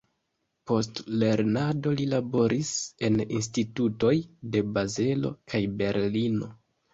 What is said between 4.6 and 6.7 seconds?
Bazelo kaj Berlino.